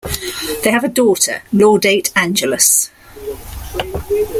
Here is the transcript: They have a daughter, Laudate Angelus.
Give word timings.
They 0.63 0.71
have 0.71 0.83
a 0.83 0.87
daughter, 0.87 1.43
Laudate 1.53 2.11
Angelus. 2.15 2.89